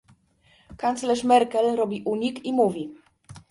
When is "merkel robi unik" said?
1.33-2.43